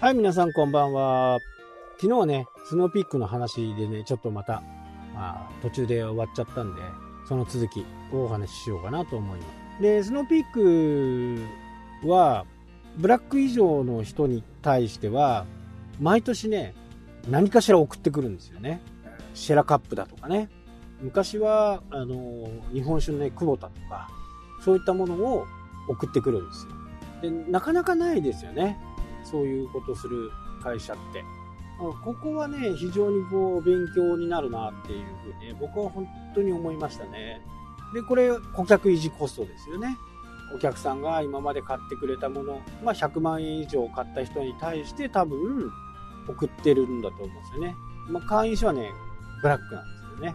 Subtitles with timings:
[0.00, 1.40] はい、皆さんこんばんは。
[1.98, 4.62] 昨日はね、スノーピークの話でね、ちょっとまた、
[5.12, 6.80] まあ、途中で終わっちゃったんで、
[7.28, 9.44] その続きをお話ししようかなと思いま
[9.76, 9.82] す。
[9.82, 10.44] で、スノーピー
[12.02, 12.46] クは、
[12.96, 15.44] ブラック以上の人に対しては、
[16.00, 16.74] 毎年ね、
[17.28, 18.80] 何かしら送ってくるんですよね。
[19.34, 20.48] シェラカップだとかね。
[21.02, 24.08] 昔は、あの、日本酒のね、久保田とか、
[24.64, 25.44] そういったものを
[25.90, 26.72] 送ってくるんですよ。
[27.44, 28.78] で、なかなかないですよね。
[29.24, 30.30] そういうことする
[30.62, 31.24] 会社って。
[31.78, 37.40] ここはね、非常にこう、勉強になるなっていうふうに、僕は本当に思いましたね。
[37.94, 39.96] で、これ、顧客維持コストですよね。
[40.54, 45.70] お客さんが今まで買ってくれたもの、まあ、100万円以上買った人に対して多分
[46.28, 47.74] 送ってるんだと思うんですよね。
[48.08, 48.90] まあ、会員証はね、
[49.42, 50.34] ブラックなんですよね。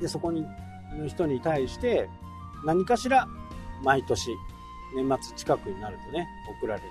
[0.00, 0.44] で、そこに、
[0.98, 2.08] の人に対して
[2.64, 3.28] 何かしら
[3.84, 4.36] 毎年
[4.94, 6.26] 年末近くになるとね、
[6.60, 6.86] 送られて、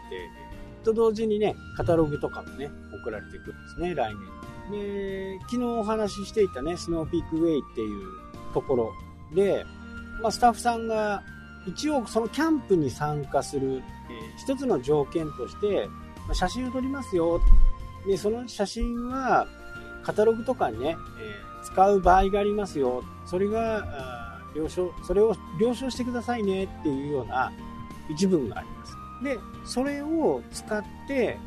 [0.79, 4.39] と同時にね、カタログとかもね、送られてくるんですね、来年。
[4.71, 8.07] で、昨日お話ししていたね、スノーピークウェイっていう
[8.53, 8.93] ところ
[9.33, 9.65] で、
[10.21, 11.23] まあ、スタッフさんが
[11.67, 13.81] 一応そのキャンプに参加する、えー、
[14.37, 15.87] 一つの条件として、
[16.27, 17.39] まあ、写真を撮りますよ。
[18.07, 19.47] で、その写真は
[20.03, 23.03] カタログとかにね、えー、使う場合がありますよ。
[23.25, 27.51] それが、了承、それを了承してくださいねっていうような
[28.09, 28.98] 一文があります。
[29.23, 31.37] で、それを使って、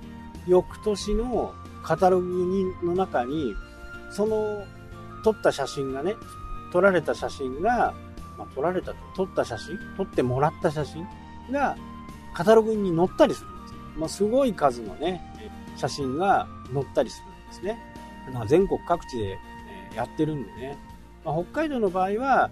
[0.46, 3.54] 翌年のカタログにの中に、
[4.10, 4.64] その
[5.24, 6.14] 撮った写真がね、
[6.72, 7.94] 撮られた写真が、
[8.38, 11.06] まあ、撮られたと、撮った写真、撮ってもらった写真
[11.50, 11.76] が
[12.34, 13.74] カタログに載ったりするんです。
[13.98, 15.20] まあ、すごい数のね、
[15.76, 17.78] 写真が載ったりするんですね。
[18.32, 19.38] まあ、全国各地で
[19.94, 20.78] やってるんでね。
[21.24, 22.50] まあ、北海道の場合は、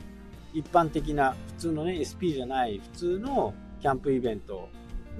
[0.52, 4.68] 一般的な普通のね、SP じゃない普通のキャンプイベント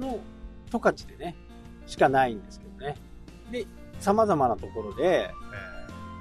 [0.01, 0.19] の
[0.71, 1.37] 十勝でね、
[1.87, 2.97] しかないんですけどね。
[3.51, 3.67] で、
[3.99, 5.31] 様々なところで、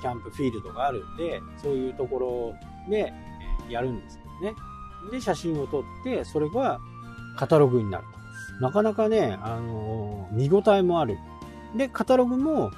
[0.01, 2.55] キャンプフィールドがあるんで、そういうところ
[2.89, 3.13] で
[3.69, 4.55] やるんですけどね。
[5.11, 6.79] で、写真を撮って、それが
[7.37, 8.19] カタログになると。
[8.61, 11.17] なかなかね、あのー、見応えもある。
[11.75, 12.71] で、カタログも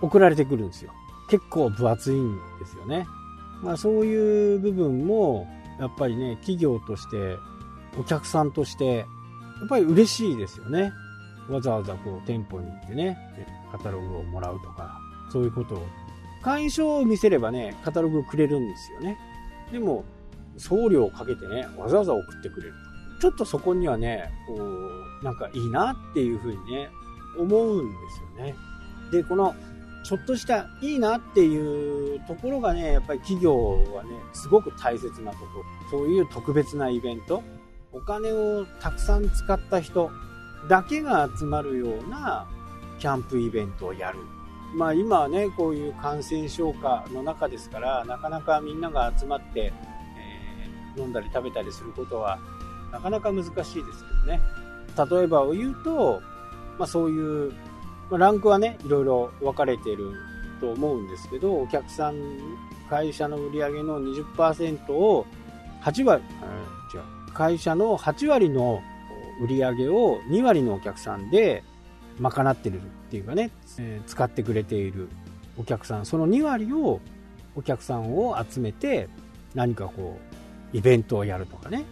[0.00, 0.92] 送られてくるんですよ。
[1.28, 3.06] 結構分厚いんですよね。
[3.62, 5.46] まあそういう部分も、
[5.78, 7.38] やっぱりね、企業として
[7.98, 9.06] お客さんとして、
[9.62, 10.92] やっぱり嬉しいですよね。
[11.48, 13.16] わざわざこう店舗に行ってね、
[13.70, 14.98] カタログをもらうとか、
[15.32, 15.86] そういうことを。
[16.42, 19.16] 会員証を見せればね、カタログをくれるんですよね。
[19.70, 20.04] でも、
[20.56, 22.74] 送料をかけてね、わざわざ送ってくれる。
[23.20, 26.90] ちょっとそこにはね、こう、なんかいいなっていうふうにね、
[27.38, 28.54] 思うんですよね。
[29.12, 29.54] で、この、
[30.04, 35.46] ちょっとしたいいなっていうところがね、やっぱり企業はね、すごく大切なこ
[35.88, 35.96] と。
[35.96, 37.44] そういう特別なイベント。
[37.92, 40.10] お金をたくさん使った人
[40.68, 42.46] だけが集まるような
[42.98, 44.18] キャンプイベントをやる。
[44.74, 49.72] まあ今はね、こういう感染症下の中ですから、なかなかみんなが集まって、
[50.16, 52.38] えー、飲んだり食べたりすることは
[52.90, 53.80] なかなか難しいですけど
[54.24, 54.40] ね。
[55.10, 56.22] 例えばを言うと、
[56.78, 57.52] まあそういう、
[58.10, 60.12] まあ、ランクはね、いろいろ分かれている
[60.60, 62.14] と思うんですけど、お客さん、
[62.88, 65.26] 会社の売り上げの20%を
[65.82, 66.22] 8割、
[66.94, 68.82] 違う、会社の8割の
[69.40, 71.62] 売り上げを2割のお客さんで
[72.20, 75.08] 賄ってるっていうかね、えー、使ってくれている
[75.58, 77.00] お客さん、その2割を
[77.54, 79.08] お客さんを集めて
[79.54, 80.18] 何かこ
[80.72, 81.84] う、イベントをやるとかね、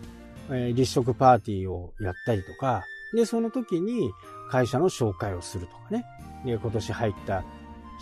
[0.48, 2.84] えー、立食パーティーをやったりとか、
[3.14, 4.10] で、その時に
[4.50, 6.04] 会社の紹介をするとかね、
[6.44, 7.44] で、今年入った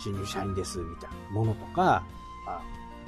[0.01, 2.05] 新入社員ですみたいなものとか、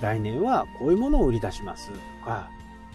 [0.01, 2.49] 来年はこういうものを売り出しますとか、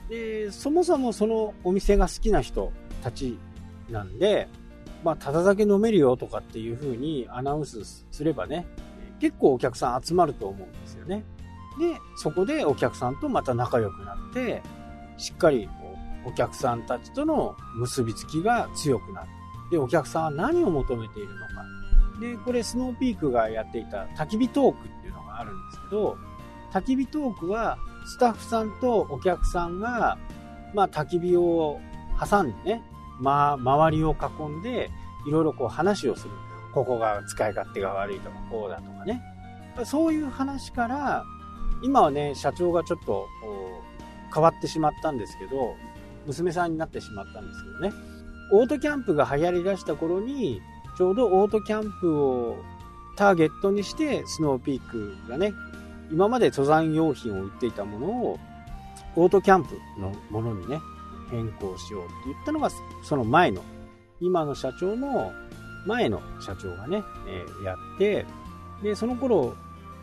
[0.09, 2.73] で、そもそもそのお店が好きな人
[3.03, 3.39] たち
[3.91, 4.49] なんで、
[5.05, 8.67] まあ、ただ酒飲めるよとかっていう風にアナウンスすればね、
[9.21, 11.25] 結構お客さん集まると思うんですよね。
[11.79, 14.63] で、そこでお客さんとまた仲良くなって、
[15.17, 15.69] しっかり
[16.25, 19.29] お客さんたちとの結びつきが強くなる。
[19.71, 21.47] で、お客さんは何を求めているのか。
[22.21, 26.17] で、これスノーピークがやっていた焚き火トークっていうのがあるんですけど、
[26.73, 30.17] 焚き火トークはスタッフさんとお客さんが、
[30.75, 31.81] まあ、焚き火を
[32.19, 32.83] 挟んでね、
[33.21, 34.91] まあ、周りを囲んで、
[35.27, 36.31] いろいろこう話をする。
[36.73, 39.23] ここが使い勝手が悪いとか、こうだとかね。
[39.85, 41.25] そういう話から、
[41.83, 43.27] 今はね、社長がちょっと
[44.33, 45.75] 変わってしまったんですけど、
[46.27, 47.93] 娘さんになってしまったんですけどね。
[48.53, 50.61] オートキャンプが流行り出した頃に、
[50.97, 52.57] ちょうどオートキャンプを
[53.17, 55.53] ターゲットにして、スノーピークがね、
[56.11, 58.39] 今まで登山用品を売っていたものを
[59.17, 60.79] オートキャンプのものにね
[61.31, 62.71] 変更しようって言ったのが
[63.03, 63.63] その前の
[64.21, 65.33] 今の社長の
[65.87, 68.27] 前の社長がね、え、やって、
[68.83, 69.55] で、その頃、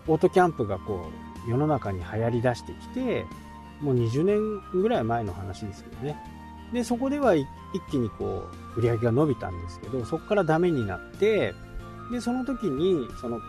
[0.08, 1.12] オートキャンプがこ
[1.46, 3.26] う、世の中に流行り出してきて、
[3.82, 6.18] もう20年ぐらい前の話ですけどね。
[6.72, 7.46] で、そこでは一
[7.92, 8.46] 気にこ
[8.76, 11.54] う、売り上げが伸びたんですけど、そこからダメになって、
[12.12, 13.40] で、その時に、その、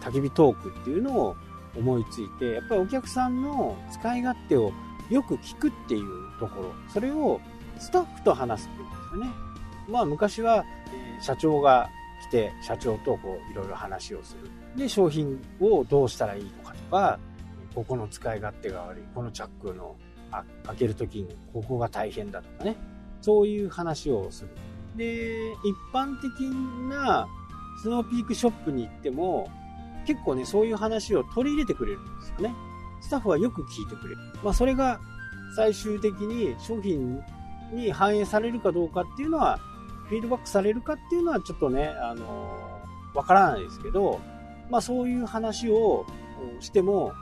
[0.00, 1.36] 焚き火トークっていうのを
[1.78, 4.72] 思いついて、やっぱりお客さんの使い勝手を
[5.10, 7.40] よく聞くっていうところ、それを
[7.78, 9.30] スタッフと話すっていうんですよね。
[9.88, 10.64] まあ昔は、
[11.20, 11.88] 社長が
[12.28, 14.50] 来て、社長とこういろいろ話をする。
[14.76, 17.18] で、商品をどうしたらいいのかとか、
[17.74, 19.96] ここの使い勝手が悪い、このチャックの
[20.64, 22.76] 開けるときにここが大変だとかね。
[23.20, 24.50] そういう話をする。
[24.96, 25.56] で、一
[25.92, 26.40] 般的
[26.90, 27.26] な
[27.82, 29.48] スノーピークショップに行っても、
[30.06, 32.54] 結構ね、そういう話を取り入れてくれるんですよね。
[33.00, 34.18] スタッフはよく聞いてくれる。
[34.42, 35.00] まあ、それが
[35.54, 37.20] 最終的に商品
[37.72, 39.58] に反映されるかどうかっていうのは、
[40.08, 42.80] フィードバックされるかっていうのはちょっとね、あの
[43.14, 44.20] わからないですけど、
[44.70, 46.06] まあそういう話を
[46.60, 47.12] しても、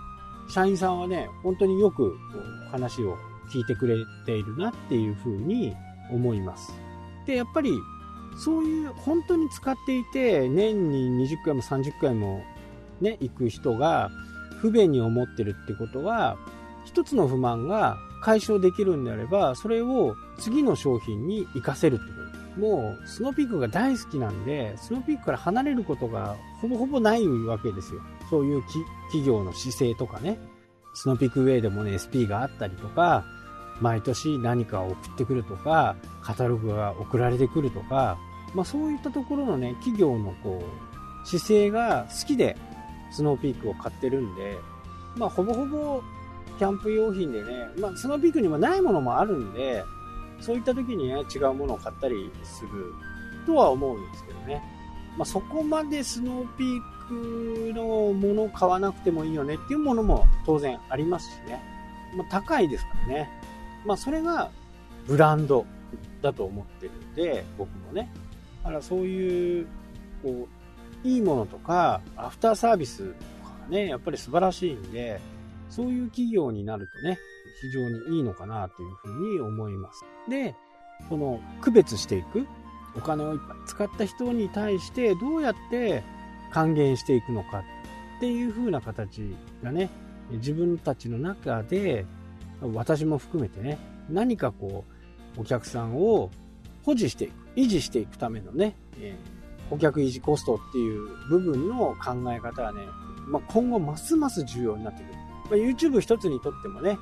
[0.49, 2.17] 社員さんはね、本当によく
[2.71, 3.17] 話を
[3.51, 3.97] 聞いてくれ
[4.27, 5.75] ているなっていうふうに
[6.11, 6.75] 思います。
[7.27, 7.73] で、やっぱり、
[8.37, 12.43] そういう本当に使っていて、年に20回も30回も
[13.01, 14.11] ね、行く人が
[14.61, 16.37] 不便に思ってるってことは、
[16.85, 22.11] 一つの不満が解消できるんであれば、それを次の商品に活かせるってこ
[22.57, 22.61] と。
[22.61, 28.01] もう、スノーピークが大好きなんで、スノーピークから離れることがほぼほぼないわけですよ。
[28.31, 28.63] そういう
[29.09, 30.39] 企業の姿勢とかね。
[30.95, 33.25] スノーピークウェイでもね、SP があったりとか、
[33.81, 38.17] 毎年何かを送ってくるとか、カタログが送られてくるとか、
[38.55, 40.63] まあそういったところのね、企業のこ
[41.25, 42.57] う、姿勢が好きで
[43.11, 44.59] スノーピークを買ってるんで、
[45.17, 46.03] まあほぼほぼ
[46.59, 49.85] キャンプ用品でね、まあスノーピークにもないものもあるんで、
[50.41, 52.93] そういった時にね、違うものを買ったりする
[53.47, 54.63] とは思うんですけどね。
[55.17, 61.63] まあそこまでスノーピークのものを買わなくてもいいよねっていうものも当然ありますしね。
[62.17, 63.45] まあ高いですからね。
[63.85, 64.51] まあ、それが
[65.07, 65.67] ブランド
[66.23, 68.11] だと思ってるんで、僕もね。
[68.63, 69.67] だからそういう、
[70.23, 70.49] こう、
[71.05, 73.15] いいものとか、アフターサービスと
[73.45, 75.21] かがね、やっぱり素晴らしいんで、
[75.69, 77.19] そういう企業になるとね、
[77.61, 80.05] 非常にいいのかなというふうに思います。
[80.29, 80.55] で、
[81.09, 82.47] その区別していく、
[82.97, 86.03] お金をいっぱい使った人に対してどうやって
[86.53, 87.65] 還元していくのか
[88.17, 89.91] っていう風な形がね、
[90.31, 92.07] 自分たちの中で
[92.61, 93.79] 私も含めてね、
[94.09, 94.85] 何かこ
[95.37, 96.31] う、お客さんを
[96.85, 99.44] 保持していく、維持していくためのね、えー、
[99.75, 102.87] 顧客維持コストっていう部分の考え方はね、
[103.27, 105.15] まあ、今後ますます重要になってくる。
[105.15, 106.99] まあ、YouTube 一つにとってもね、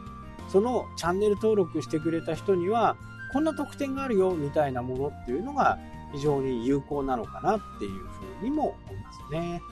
[0.49, 2.97] そのチャンネル登録してくれた人には、
[3.33, 5.79] こんな特典があるよみたいなものっていうのが
[6.13, 7.91] 非常に有効なのかなっていう
[8.41, 9.63] ふうにも思いますね。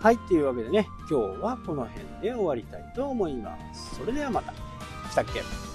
[0.00, 3.96] はい、というわけでね、今日はこの辺で終わりたいと思います。
[3.96, 4.52] それではまた。
[5.10, 5.65] したっけ？